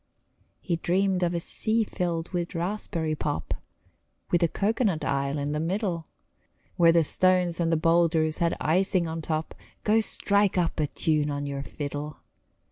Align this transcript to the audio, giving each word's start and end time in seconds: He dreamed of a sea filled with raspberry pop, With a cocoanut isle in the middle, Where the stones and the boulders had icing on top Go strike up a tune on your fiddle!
He 0.59 0.77
dreamed 0.77 1.21
of 1.21 1.35
a 1.35 1.39
sea 1.39 1.83
filled 1.83 2.29
with 2.29 2.55
raspberry 2.55 3.13
pop, 3.13 3.53
With 4.31 4.41
a 4.41 4.47
cocoanut 4.47 5.05
isle 5.05 5.37
in 5.37 5.51
the 5.51 5.59
middle, 5.59 6.07
Where 6.75 6.91
the 6.91 7.03
stones 7.03 7.59
and 7.59 7.71
the 7.71 7.77
boulders 7.77 8.39
had 8.39 8.57
icing 8.59 9.07
on 9.07 9.21
top 9.21 9.53
Go 9.83 9.99
strike 9.99 10.57
up 10.57 10.79
a 10.79 10.87
tune 10.87 11.29
on 11.29 11.45
your 11.45 11.61
fiddle! 11.61 12.17